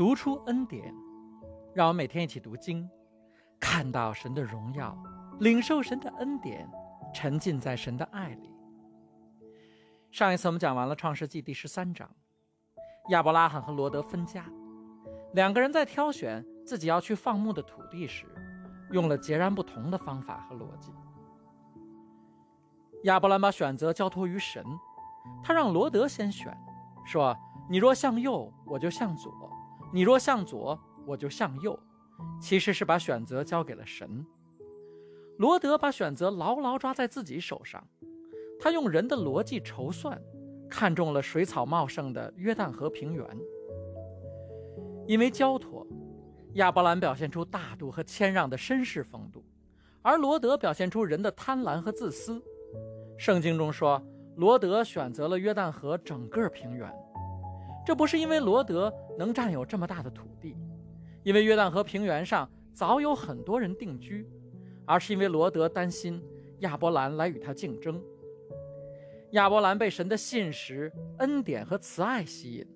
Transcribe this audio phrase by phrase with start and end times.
[0.00, 0.94] 读出恩典，
[1.74, 2.88] 让我每天一起读经，
[3.60, 4.96] 看到神的荣耀，
[5.40, 6.66] 领受神的恩典，
[7.12, 8.50] 沉浸在神的爱里。
[10.10, 12.08] 上一次我们讲完了创世纪第十三章，
[13.10, 14.46] 亚伯拉罕和罗德分家，
[15.34, 18.24] 两个人在挑选自己要去放牧的土地时，
[18.92, 20.90] 用了截然不同的方法和逻辑。
[23.02, 24.64] 亚伯兰把选择交托于神，
[25.44, 26.56] 他让罗德先选，
[27.04, 27.36] 说
[27.68, 29.30] ：“你若向右，我就向左；
[29.92, 31.78] 你若向左，我就向右。”
[32.38, 34.26] 其实是把选择交给了神。
[35.38, 37.82] 罗德把选择牢牢抓在自己手上，
[38.58, 40.20] 他用人的逻辑筹算，
[40.68, 43.26] 看中了水草茂盛的约旦河平原。
[45.06, 45.86] 因为交托，
[46.56, 49.42] 亚伯兰表现出大度和谦让的绅士风度，
[50.02, 52.42] 而罗德表现出人的贪婪和自私。
[53.16, 54.02] 圣经中说，
[54.36, 56.92] 罗德选择了约旦河整个平原，
[57.84, 60.56] 这不是因为罗德能占有这么大的土地，
[61.22, 64.28] 因为约旦河平原上早有很多人定居，
[64.84, 66.22] 而是因为罗德担心
[66.60, 68.02] 亚伯兰来与他竞争。
[69.32, 72.66] 亚伯兰被神的信实、恩典和慈爱吸引，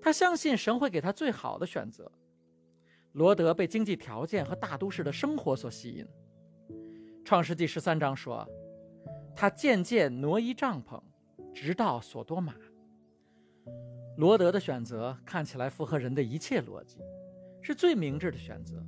[0.00, 2.10] 他相信神会给他最好的选择。
[3.12, 6.06] 罗德被经济条件和大都市的生活所吸引。
[7.24, 8.48] 创世纪十三章说。
[9.34, 11.00] 他渐渐挪移帐篷，
[11.54, 12.54] 直到索多玛。
[14.16, 16.98] 罗德的选择看起来符合人的一切逻辑，
[17.60, 18.84] 是最明智的选择。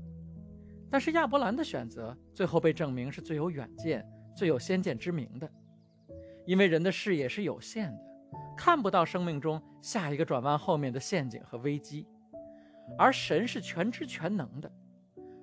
[0.91, 5.51] 但是亚伯兰的选择最后被证明是最有远见、最有先见之明的，
[6.47, 8.01] 因为人的视野是有限的，
[8.57, 12.07] 看不到生命中下一个转弯后面的陷阱和危机，
[12.97, 14.71] 而神是全知全能的，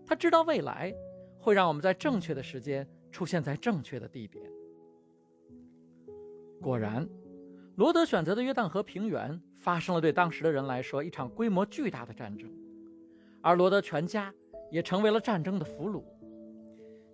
[0.05, 0.93] 他知道未来
[1.39, 4.45] 会让我们在正确的时间出现在正确的地点。
[6.61, 7.05] 果然，
[7.75, 12.49] 罗德选择的约旦河平原发生了对当时的人来说一场规模巨大的战争，
[13.41, 14.33] 而罗德全家
[14.69, 16.03] 也成为了战争的俘虏。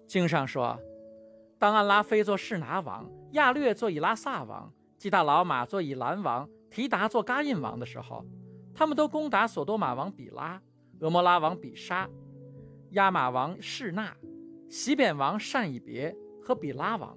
[0.08, 0.80] 经上说，
[1.60, 8.26] 当安拉菲做士拿王，亚略做以拉萨王，基大老马做以兰王，提达做嘎印王的时候，
[8.74, 10.62] 他们都攻打索多玛王比拉、
[11.02, 12.10] 俄摩拉王比沙、
[12.92, 14.16] 亚玛王士纳、
[14.70, 17.16] 西扁王善以别和比拉王。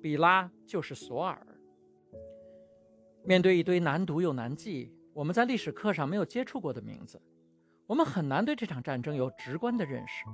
[0.00, 1.44] 比拉就是索尔。
[3.28, 7.20] 面对一堆难读又难记，我们在历史课上没有接触过的名字，
[7.86, 10.24] 我们很难对这场战争有直观的认识。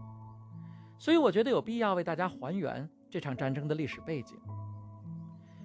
[0.97, 4.39] 所以，我觉得有必要为大家还原这场战争的历史背景。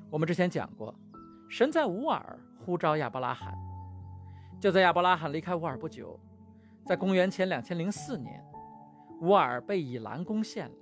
[0.09, 0.91] 我们之前讲过，
[1.47, 3.53] 神在乌尔呼召亚伯拉罕，
[4.59, 6.19] 就在亚伯拉罕离开乌尔不久，
[6.83, 8.43] 在公元前两千零四年，
[9.21, 10.75] 乌尔被以兰攻陷了，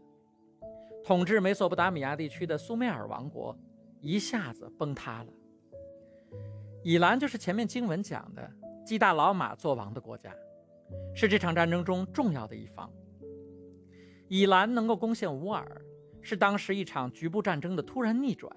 [1.03, 3.53] 统治美索不达米亚地区的苏美尔王国
[3.99, 5.33] 一下子崩塌了。
[6.87, 8.49] 以兰就是前面经文讲的
[8.85, 10.33] 基大老马做王的国家，
[11.13, 12.89] 是这场战争中重要的一方。
[14.29, 15.81] 以兰能够攻陷乌尔，
[16.21, 18.49] 是当时一场局部战争的突然逆转。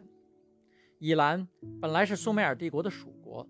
[1.01, 1.45] 以兰
[1.81, 3.45] 本来是苏美尔帝国的属国，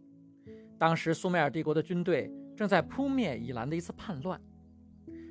[0.78, 4.40] 当时苏美尔帝国的军队正在扑灭以兰的一次叛乱，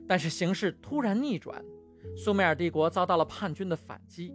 [0.07, 1.59] 但是形势突然逆转，
[2.15, 4.31] 苏美尔帝国遭到了叛军的反击，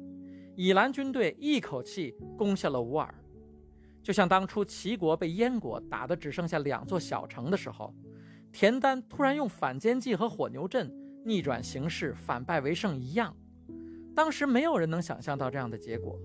[0.56, 3.14] 以兰军队一口气攻下了乌尔。
[4.04, 7.94] 就像当初齐国被燕国打得只剩下两座小城的时候，
[8.52, 10.94] 田丹突然用反间计和火牛阵
[11.24, 13.34] 逆转形势，反败为胜一样。
[14.14, 16.20] 当时没有人能想象到这样的结果。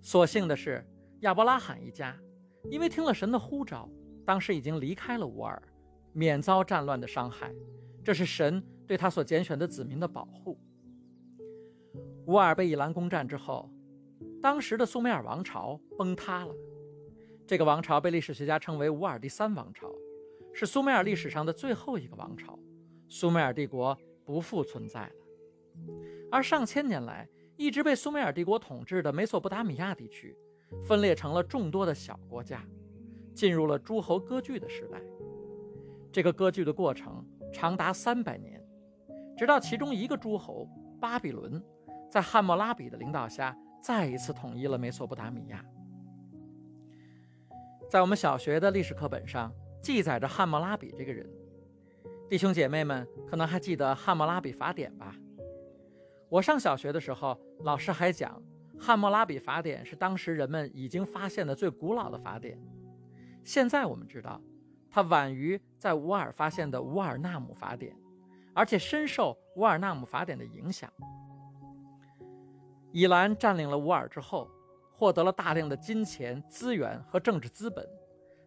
[0.00, 0.82] 所幸的是，
[1.20, 2.16] 亚伯拉罕一家
[2.70, 3.86] 因为听了神的呼召，
[4.24, 5.62] 当时已经离开了乌尔，
[6.14, 7.54] 免遭战乱的伤害。
[8.02, 10.58] 这是神对他所拣选的子民的保护。
[12.24, 13.70] 乌尔被以兰攻占之后。
[14.46, 16.54] 当时的苏美尔王朝崩塌了，
[17.48, 19.92] 这个王朝被历史学家称为乌尔第三王朝，
[20.54, 22.56] 是苏美尔历史上的最后一个王朝，
[23.08, 25.12] 苏美尔帝国不复存在了。
[26.30, 30.38] 而上千年来一直被苏美尔帝国统治的美索不达米亚地区，
[30.84, 32.64] 分裂成了众多的小国家，
[33.34, 35.02] 进入了诸侯割据的时代。
[36.12, 38.64] 这个割据的过程长达三百年，
[39.36, 40.68] 直到其中一个诸侯
[41.00, 41.60] 巴比伦，
[42.08, 43.52] 在汉谟拉比的领导下。
[43.86, 45.64] 再一次统一了美索不达米亚。
[47.88, 51.24] 在我们小学的历史课本上记载着汉谟拉比这个人，
[52.28, 55.14] 弟兄姐妹们可能还记得汉谟拉比法典吧？
[56.28, 58.42] 我上小学的时候，老师还讲
[58.76, 62.58] 汉谟拉比法典是当时人们已经发现的最古老的法典。
[63.44, 64.40] 现在我们知道，
[64.90, 67.96] 它晚于在乌尔发现的乌尔纳姆法典，
[68.52, 70.92] 而且深受乌尔纳姆法典的影响。
[72.92, 74.50] 以兰占领了乌尔之后，
[74.92, 77.86] 获得了大量的金钱资源和政治资本，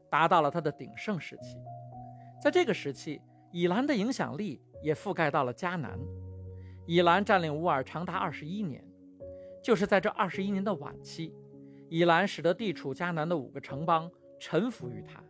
[0.09, 1.57] 达到了他的鼎盛时期。
[2.41, 3.21] 在这个时期，
[3.51, 5.99] 以兰的影响力也覆盖到了迦南。
[6.87, 8.83] 以兰占领乌尔长达二十一年，
[9.63, 11.35] 就是在这二十一年的晚期，
[11.87, 14.09] 以兰使得地处迦南的五个城邦
[14.39, 15.21] 臣服于他。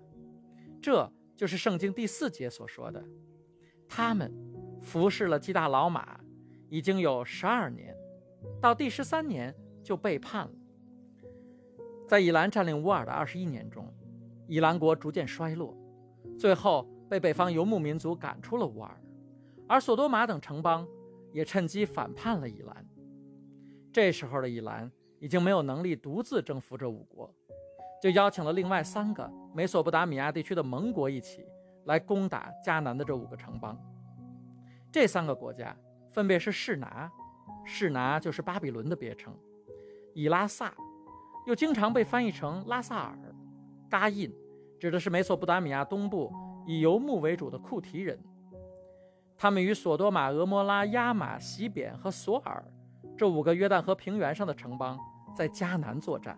[0.81, 3.03] 这就是圣经第四节所说的
[3.89, 4.33] ：“他们
[4.81, 6.17] 服侍了基大老马，
[6.69, 7.93] 已经有十二年，
[8.61, 9.53] 到第十三年
[9.83, 10.51] 就背叛了。”
[12.07, 13.87] 在以兰占领乌尔的二十一年中，
[14.47, 15.77] 以兰国逐渐衰落，
[16.37, 19.01] 最后被北方游牧民族赶出了乌尔，
[19.67, 20.87] 而索多玛等城邦。
[21.31, 22.83] 也趁机反叛了以兰。
[23.93, 27.31] 这时候的以兰已经没有能力独自征服这五国，
[28.01, 31.45] 就邀请了另外三个美索不达米亚地区的盟国一起
[31.85, 33.77] 来攻打迦南的这五个城邦。
[34.91, 35.77] 这三个国家
[36.11, 37.07] 分别是士拿，
[37.65, 39.33] 士拿就是巴比伦的别称；
[40.13, 40.73] 以拉萨，
[41.45, 43.15] 又经常被翻译成拉萨尔；
[43.89, 44.33] 嘎印，
[44.79, 46.31] 指的是美索不达米亚东部
[46.65, 48.19] 以游牧为主的库提人。
[49.37, 52.61] 他们与索多玛、俄摩拉、亚玛、西扁和索尔
[53.17, 54.99] 这五个约旦河平原上的城邦
[55.35, 56.37] 在迦南作战。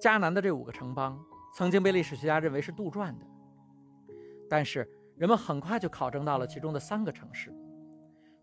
[0.00, 1.18] 迦南的这五个城邦
[1.56, 3.26] 曾经被历史学家认为是杜撰的，
[4.48, 7.52] 但是人们很快就考证到了其中的三个城市，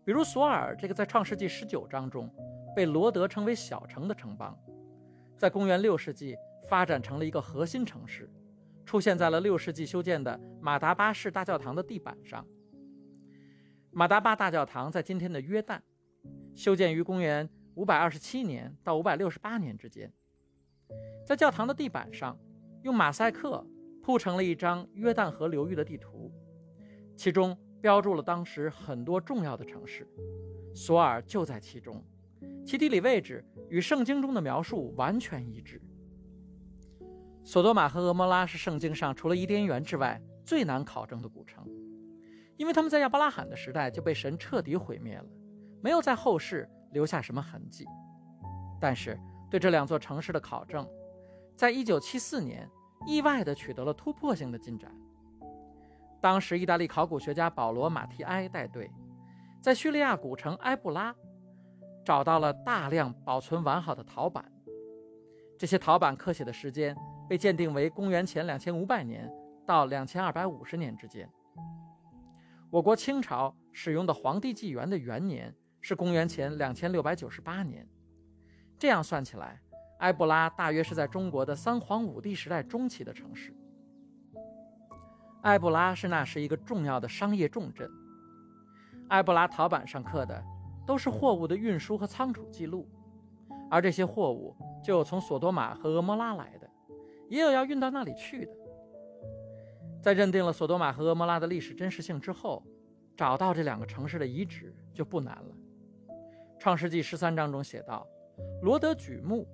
[0.06, 2.32] 比如索尔这个在创世纪十九章中
[2.76, 4.56] 被罗德称为小城的城邦，
[5.36, 6.36] 在公元六世纪
[6.68, 8.30] 发展成了一个核心城市，
[8.84, 12.46] 出现在了六世纪修建的马达巴式大教堂的地板上。
[13.90, 15.80] 马达巴大教堂在今天的约旦，
[16.54, 20.12] 修建于公元527年到568年之间。
[21.24, 22.38] 在教堂的地板上，
[22.84, 23.66] 用马赛克
[24.00, 26.30] 铺成了一张约旦河流域的地图，
[27.16, 30.04] 其中标注了当时很多重要的城市，
[30.74, 32.02] 索尔就在其中，
[32.66, 35.80] 其地理位置与圣经中的描述完全一致。
[37.44, 41.64] 索多玛和俄摩拉是圣经上除了伊甸园之外最难考证的古城。
[42.56, 45.26] 因为他们在亚伯拉罕的时代就被神彻底毁灭了，
[45.80, 47.86] 没有在后世留下什么痕迹。
[48.80, 49.16] 但是
[49.48, 50.84] 对这两座城市的考证，
[51.54, 52.68] 在一九七四年
[53.06, 54.92] 意外地取得了突破性的进展。
[56.20, 58.90] 当时，意大利考古学家保罗·马提埃带队，
[59.60, 61.14] 在叙利亚古城埃布拉
[62.04, 64.44] 找到了大量保存完好的陶板。
[65.58, 66.96] 这些陶板刻写的时间
[67.28, 69.30] 被鉴定为公元前两千五百年
[69.66, 71.30] 到两千二百五十年之间。
[72.70, 77.86] 我国清朝使用的皇帝纪元的元年是公元前两千六百九十八年，
[78.78, 79.60] 这样算起来，
[80.00, 83.54] 埃布拉大约是在中国的三皇五帝时代中期的城市。
[85.46, 87.88] 埃布拉是那时一个重要的商业重镇。
[89.10, 90.42] 埃布拉陶板上刻的
[90.84, 92.84] 都是货物的运输和仓储记录，
[93.70, 96.68] 而这些货物就有从索多玛和俄摩拉来的，
[97.28, 98.52] 也有要运到那里去的。
[100.02, 102.60] 在认定了索多玛和俄摩拉的历史真实性之后，
[103.16, 105.54] 找到这两个城市的遗址就不难了。
[106.58, 108.04] 创世纪十三章中写道
[108.62, 109.46] ：“罗德举目，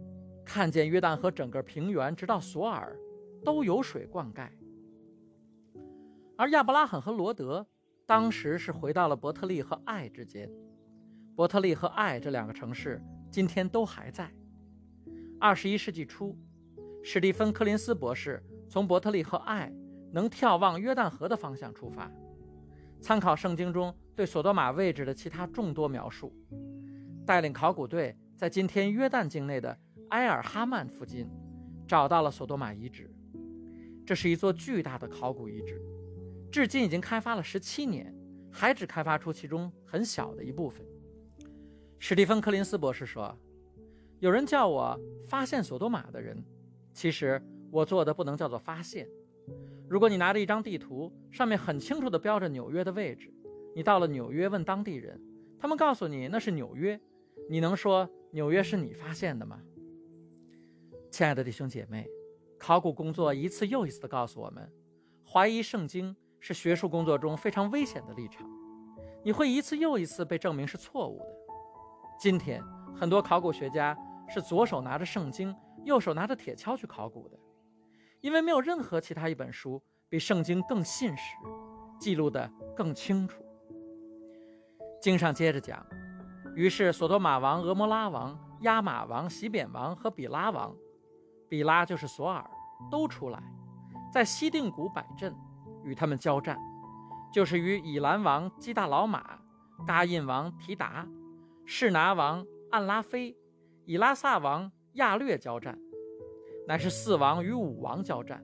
[0.43, 2.97] 看见约旦河整个平原直到索尔，
[3.45, 4.49] 都有水灌溉。”
[6.43, 7.65] 而亚伯拉罕和罗德
[8.05, 10.51] 当时是回到了伯特利和爱之间。
[11.37, 13.01] 伯特利和爱这两个城市
[13.31, 14.29] 今天都还在。
[15.39, 16.37] 二十一世纪初，
[17.05, 19.73] 史蒂芬·柯林斯博士从伯特利和爱。
[20.11, 22.11] 能眺望约旦河的方向出发，
[23.01, 26.35] 参考圣经中对索多玛位置的其他众多描述，
[27.25, 29.79] 带领考古队在今天约旦境内的
[30.09, 31.31] 埃尔哈曼附近
[31.87, 33.09] 找到了索多玛遗址。
[34.05, 35.81] 这是一座巨大的考古遗址，
[36.53, 38.15] 至今已经开发了十七年，
[38.51, 40.87] 还只开发出其中很小的一部分。
[41.99, 43.35] 史蒂芬·柯林斯博士说
[44.21, 46.45] ：“有人叫我发现索多玛的人，
[46.93, 49.09] 其实我做的不能叫做发现。”
[49.89, 53.33] 如果你拿着一张地图，上面很清楚地标着纽约的位置，
[53.75, 55.19] 你到了纽约问当地人，
[55.59, 57.01] 他们告诉你那是纽约，
[57.49, 59.59] 你能说纽约是你发现的吗？
[61.11, 62.07] 亲爱的弟兄姐妹，
[62.59, 64.71] 考古工作一次又一次地告诉我们，
[65.25, 68.45] 怀疑圣经是学术工作中非常危险的立场，
[69.23, 71.27] 你会一次又一次被证明是错误的。
[72.19, 72.61] 今天
[72.93, 73.97] 很多考古学家
[74.29, 77.39] 是左手拿着圣经，右手拿着铁锹去考古的。
[78.21, 81.37] 因为没有任何其他一本书比圣经更信实，
[82.01, 83.45] 记录的更清楚。
[85.01, 85.87] 经上接着讲，
[86.57, 90.75] 于是索多玛王、俄摩拉王、亚玛王、西扁王和比拉王，
[91.49, 92.45] 比拉就是索尔，
[92.91, 93.41] 都出来，
[94.13, 95.33] 在西定谷摆阵，
[95.85, 96.59] 与他们交战，
[97.33, 99.39] 就是与以兰王基大老马、
[99.87, 101.07] 嘎印王提达、
[101.65, 103.37] 士拿王暗拉菲、
[103.85, 105.79] 以拉萨王亚略交战。
[106.69, 108.41] 乃是四王与五王交战，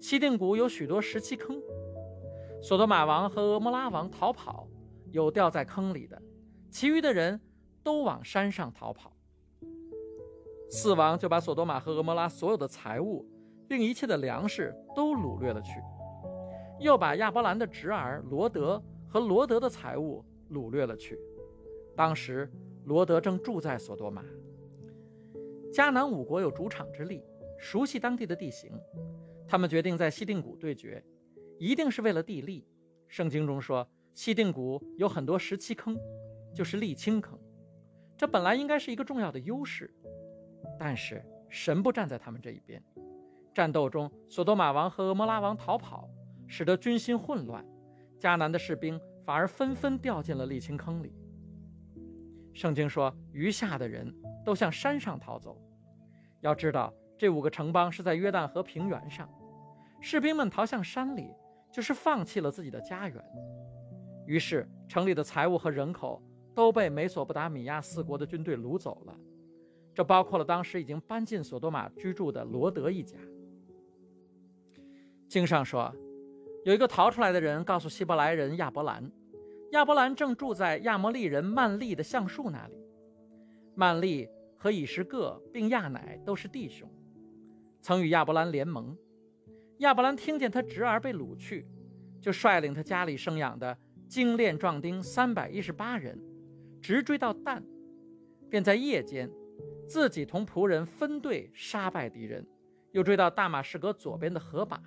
[0.00, 1.60] 西定谷有许多石砌坑，
[2.62, 4.68] 索多玛王和俄摩拉王逃跑，
[5.10, 6.22] 有掉在坑里的，
[6.70, 7.40] 其余的人
[7.82, 9.12] 都往山上逃跑。
[10.70, 13.28] 四王就把索多玛和俄摩拉所有的财物，
[13.68, 15.72] 并一切的粮食都掳掠了去，
[16.82, 21.18] 又把亚伯兰的侄儿罗德和罗德的财物掳掠了去。
[21.96, 22.50] 当时
[22.84, 24.24] 罗德正住在索多玛。
[25.72, 27.24] 迦南五国有主场之力，
[27.58, 28.72] 熟悉当地的地形，
[29.46, 31.02] 他们决定在西定谷对决，
[31.58, 32.66] 一定是为了地利。
[33.08, 35.96] 圣经中说，西定谷有很多石漆坑，
[36.54, 37.38] 就是沥青坑，
[38.16, 39.94] 这本来应该是一个重要的优势。
[40.78, 42.82] 但是神不站在他们这一边，
[43.54, 46.08] 战斗中，索多玛王和俄摩拉王逃跑，
[46.52, 47.64] 使得军心混乱，
[48.20, 51.10] 迦南的士兵反而纷纷掉进了沥青坑里。
[52.52, 55.58] 圣经说，余下的人都向山上逃走。
[56.42, 59.26] 要知道，这五个城邦是在约旦河平原上，
[59.98, 61.34] 士兵们逃向山里，
[61.72, 63.24] 就是放弃了自己的家园。
[64.26, 66.22] 于是，城里的财物和人口
[66.54, 69.16] 都被美索不达米亚四国的军队掳走了。
[69.94, 73.16] 这包括了当时已经搬进索多玛居住的罗德一家。
[75.26, 75.90] 经上说，
[76.64, 79.10] 有一个逃出来的人告诉希伯来人亚伯兰，
[79.72, 82.74] 亚伯兰正住在亚摩利人曼利的橡树那里。
[83.74, 86.88] 曼利和以实各并亚乃都是弟兄，
[87.80, 88.96] 曾与亚伯兰联盟。
[89.78, 91.66] 亚伯兰听见他侄儿被掳去，
[92.20, 93.76] 就率领他家里生养的
[94.06, 96.16] 精练壮丁三百一十八人，
[96.80, 97.60] 直追到旦，
[98.48, 99.28] 便在夜间。
[99.88, 102.46] 自己同仆人分队杀败敌人，
[102.92, 104.80] 又追到大马士革左边的河坝，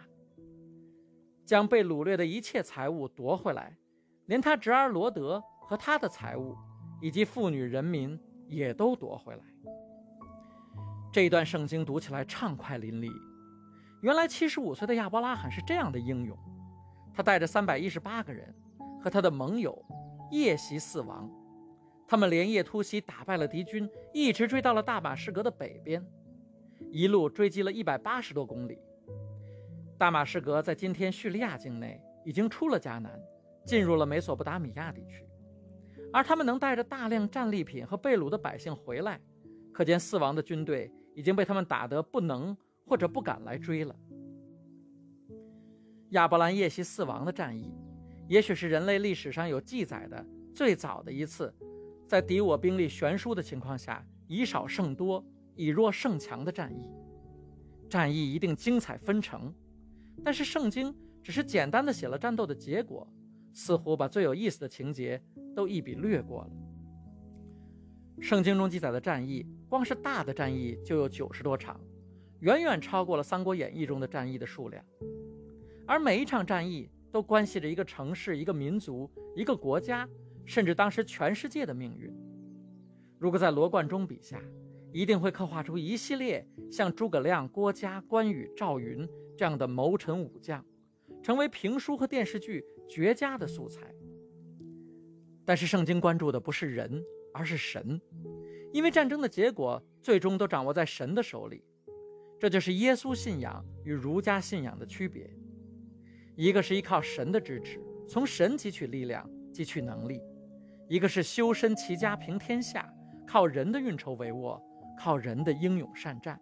[1.45, 3.77] 将被掳掠的一切财物夺回来，
[4.25, 6.55] 连他侄儿罗德和他的财物，
[7.01, 9.41] 以及妇女人民也都夺回来。
[11.13, 13.11] 这一段圣经读起来畅快淋漓。
[14.01, 16.37] 原来七十五岁的亚伯拉罕是这样的英勇，
[17.13, 18.53] 他带着三百一十八个人
[19.01, 19.83] 和他的盟友
[20.31, 21.29] 夜袭四王。
[22.07, 26.05] 他们连夜突袭，打败了敌军，一直追到了大马士革的北边，
[26.91, 28.77] 一路追击了一百八十多公里。
[29.97, 33.17] 大马士革在今天叙利亚境内，已经出了迦南，
[33.65, 35.25] 进入了美索不达米亚地区。
[36.11, 39.19] 而他们能带着大量战利品和被掳的百姓回来，
[39.71, 43.95] 可见四王的军队已经被他们打得不能或者不敢来追了。
[46.09, 47.73] 亚伯兰夜袭四王的战役，
[48.27, 51.53] 也许是人类历史上有记载的最早的一次。
[52.05, 55.25] 在敌我兵力悬殊的情况下，以少胜多、
[55.55, 56.91] 以弱胜强的战役，
[57.89, 59.53] 战役一定精彩纷呈。
[60.23, 63.07] 但是圣经只是简单的写了战斗的结果，
[63.53, 65.21] 似乎把最有意思的情节
[65.55, 66.51] 都一笔略过了。
[68.21, 71.79] 圣经中记载的战役，光是大的战役就有九十多场，
[72.39, 74.83] 远远超过了《三国演义》中的战役的数量。
[75.85, 80.07] 而每一场战役都关系着一个城市、一个民族、一个国家。
[80.47, 82.13] 甚至当时全世界的命运，
[83.17, 84.39] 如果在罗贯中笔下，
[84.95, 90.65] 一定会刻画出一系列像诸葛亮、郭嘉、关羽、赵云这样的谋臣武将，
[91.21, 93.93] 成为评书和电视剧绝佳的素材。
[95.43, 97.99] 但是圣经关注的不是人，而是神，
[98.71, 101.61] 因为战争的结果最终都掌握在神的手里。
[102.39, 105.29] 这就是耶稣信仰与儒家信仰的区别：
[106.37, 110.21] 一个是依靠神的支持，从神汲取力量、汲取能力。
[110.87, 112.89] 一个是修身齐家平天下，
[113.27, 114.57] 靠人的运筹帷幄，
[114.97, 116.39] 靠人的英勇善战。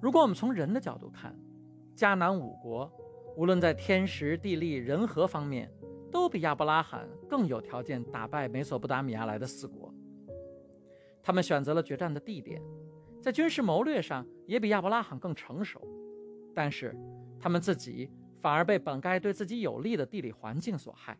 [0.00, 1.34] 如果我们从人的角度看，
[1.96, 2.90] 迦南五国
[3.36, 5.70] 无论在天时地利人和方面，
[6.10, 9.92] 都比亚伯拉罕更有条件打败美索不达米亚来的四国。
[11.22, 12.62] 他们选择了决战的地点，
[13.20, 15.80] 在军事谋略上也比亚伯拉罕更成熟，
[16.54, 16.96] 但是
[17.38, 21.18] 他们自己反而被本该对自己有利的地理环境所害。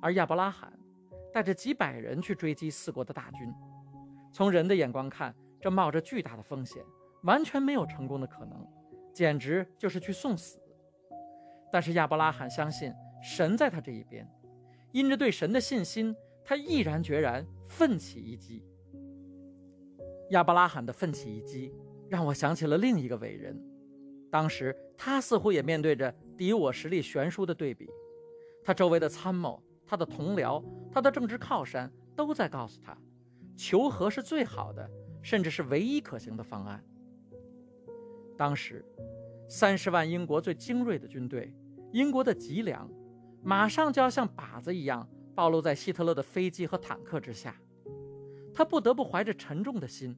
[0.00, 0.72] 而亚伯拉罕
[1.32, 3.52] 带着几百人去追击四国的大军，
[4.32, 6.84] 从人的眼光看，这冒着巨大的风险，
[7.22, 8.66] 完全没有成功的可能，
[9.12, 10.58] 简直就是去送死。
[11.72, 14.28] 但是亚伯拉罕相信神在他这一边，
[14.92, 18.64] 因着对神的信心，他毅然决然奋起一击。
[20.30, 21.74] 亚伯拉罕的奋起一击，
[22.08, 23.60] 让我想起了另一个伟人，
[24.30, 27.88] 当时他似乎也面对着敌我实力悬殊的对比，
[28.64, 29.62] 他周围的参谋。
[29.86, 32.96] 他的同僚，他的政治靠山，都在告诉他，
[33.60, 34.90] 求和是最好的，
[35.20, 36.82] 甚至是唯一可行的方案。
[38.34, 38.82] 当时，
[39.50, 41.54] 三十万英国最精锐的军队，
[41.92, 42.90] 英国的脊梁，
[43.42, 47.54] 马上就要像靶子一样暴露在希特勒的飞机和坦克之下。
[48.54, 50.16] 他不得不怀着沉重的心，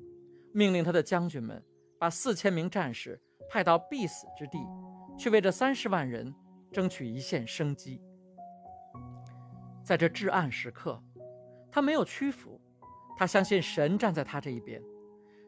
[0.53, 1.61] 命令他的将军们
[1.99, 3.21] 把四千名战士
[3.51, 4.59] 派到必死之地，
[5.19, 6.33] 去为这三十万人
[6.71, 8.01] 争取一线生机。
[9.83, 11.03] 在这至暗时刻，
[11.73, 12.52] 他没有屈服，
[13.17, 14.83] 他相信神站在他这一边。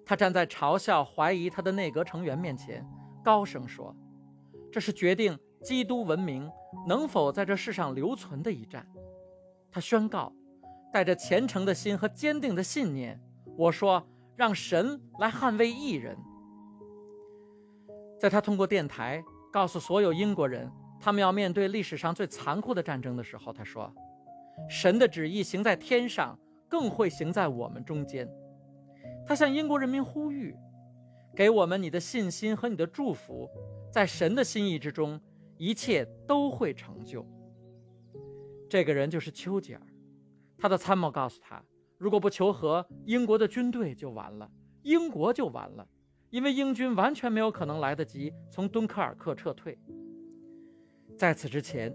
[0.06, 2.86] 他站在嘲笑、怀疑他的内阁成员面前，
[3.24, 3.96] 高声说
[4.70, 6.50] ：“这是决定基督文明
[6.86, 8.86] 能否在这世上留存的一战。”
[9.72, 10.32] 他宣告，
[10.92, 13.18] 带着虔诚的心和坚定的信念，
[13.56, 14.06] 我说
[14.36, 16.16] ：“让神来捍卫艺人。”
[18.20, 23.92] 在他通过电台告诉所有英国人，他们要面对历史上最残酷的战争的时候，他说。
[24.68, 26.38] 神的旨意行在天上，
[26.74, 28.28] 更会行在我们中间。
[29.24, 30.52] 他向英国人民呼吁
[31.32, 33.48] ：“给我们你的信心和你的祝福，
[33.92, 35.20] 在神的心意之中，
[35.56, 37.24] 一切都会成就。”
[38.68, 39.80] 这个人就是丘吉尔。
[40.58, 41.62] 他的参谋告诉他
[41.96, 44.50] ：“如果不求和，英国的军队就完了，
[44.82, 45.86] 英国就完了，
[46.30, 49.78] 因为英军完全没有可能来得及从敦刻尔克撤退。”
[51.16, 51.94] 在此之前。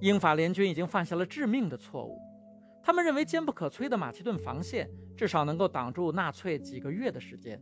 [0.00, 2.20] 英法联军已经犯下了致命的错误，
[2.86, 7.60] 他们认为坚不可摧的马其顿防线至少能够挡住纳粹几个月的时间，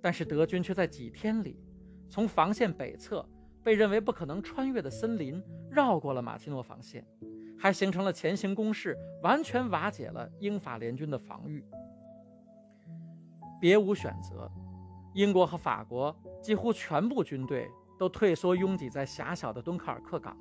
[0.00, 1.62] 但是德军却在几天里，
[2.08, 3.22] 从防线北侧
[3.62, 7.06] 被认为不可能穿越的森林绕过了马奇诺防线，
[7.58, 11.62] 还形成了前行攻势，完全瓦解了英法联军的防御。
[13.60, 14.50] 别无选择，
[15.12, 20.34] 英国和法国几乎全部军队都退缩，拥挤在狭小的敦刻尔克港。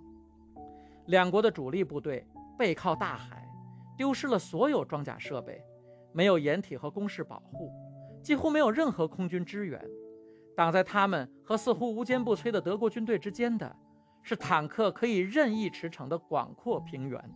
[1.07, 2.25] 两国的主力部队
[2.57, 3.45] 背靠大海，
[4.03, 5.63] 丢失了所有装甲设备，
[6.11, 7.71] 没有掩体和工事保护，
[8.21, 9.81] 几乎没有任何空军支援。
[10.57, 13.73] 挡在他们和似乎无坚不摧的德国军队之间的，
[14.21, 17.33] 是坦克可以任意驰骋的广阔平原。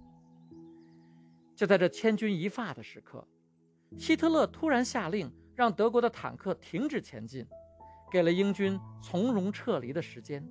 [1.55, 3.25] 就在这千钧一发的时刻，
[3.97, 7.47] 希特勒突然下令让德国的坦克停止前进，
[8.11, 10.45] 给了英军从容撤离的时间。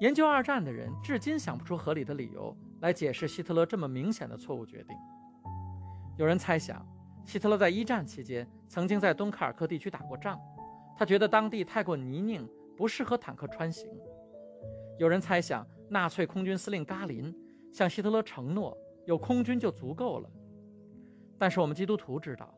[0.00, 4.96] 研究二战的人至今想不出合理的理由来解释希特勒这么明显的错误决定。
[6.16, 6.86] 有人猜想，
[7.24, 10.38] 希特勒在一战期间曾经在敦刻尔克地区打过仗，
[10.96, 13.88] 他觉得当地太过泥泞，不适合坦克穿行。
[14.98, 17.34] 有人猜想，纳粹空军司令嘎林
[17.72, 20.30] 向希特勒承诺，有空军就足够了。
[21.38, 22.52] 但是我们基督徒知道，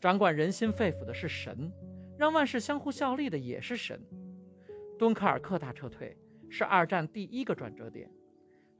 [0.00, 1.72] 掌管人心肺腑的是神，
[2.18, 4.00] 让万事相互效力的也是神。
[4.98, 6.16] 敦刻尔克大撤退。
[6.48, 8.08] 是二战第一个转折点，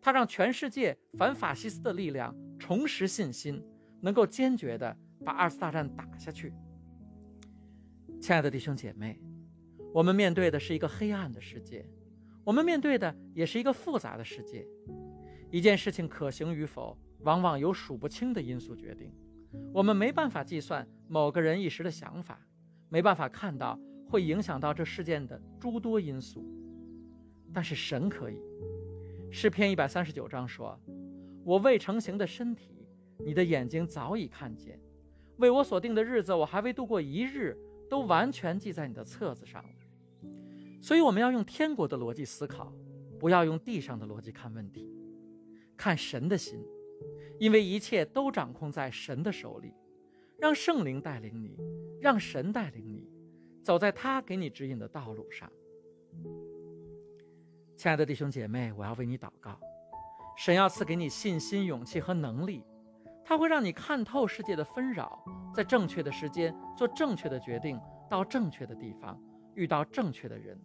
[0.00, 3.62] 它让全世界反法西斯的力量重拾信心，
[4.00, 6.52] 能够坚决地把二次大战打下去。
[8.20, 9.20] 亲爱的弟兄姐妹，
[9.92, 11.84] 我们面对的是一个黑暗的世界，
[12.44, 14.66] 我们面对的也是一个复杂的世界。
[15.50, 19.12] 一件事情可行与否，往往由数不清的因素决定。
[19.72, 22.40] 我们没办法计算某个人一时的想法，
[22.88, 23.78] 没办法看到
[24.08, 26.44] 会影响到这事件的诸多因素。
[27.52, 28.38] 但是神可以，
[29.38, 30.80] 诗篇一百三十九章说
[31.44, 32.70] ：“我未成形的身体，
[33.18, 34.78] 你的眼睛早已看见；
[35.36, 37.54] 为我所定的日子，我还未度过一日，
[37.86, 39.68] 都完全记在你的册子上了。”
[40.80, 42.72] 所以我们要用天国的逻辑思考，
[43.18, 44.90] 不要用地上的逻辑看问题，
[45.76, 46.58] 看神的心，
[47.38, 49.70] 因为一切都掌控在神的手里。
[50.38, 51.58] 让圣灵带领你，
[52.00, 53.06] 让神带领你，
[53.62, 55.52] 走在他给你指引的道路上。
[57.76, 59.54] 亲爱的弟兄姐妹，我要为你祷告。
[60.34, 62.64] 神要赐给你信心、勇气和能力，
[63.22, 65.22] 他会让你看透世界的纷扰，
[65.54, 69.20] 在正确的时间做正确的决定，到正确的地方
[69.54, 70.58] 遇到正确的人。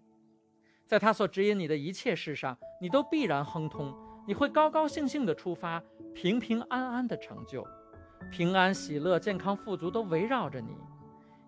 [0.88, 3.94] 在他所指引你的一切事上，你都必然亨通。
[4.26, 7.68] 你会高高兴兴地出发，平平安安地成就，
[8.32, 10.78] 平安、喜乐、健康、富足都围绕着你，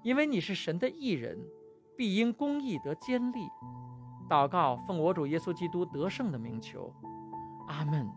[0.04, 1.40] 因为你是神的艺人，
[1.96, 3.40] 必因公义得坚立。
[4.30, 6.92] 祷告，奉我主耶稣基督得胜的名求，
[7.68, 8.10] 阿门。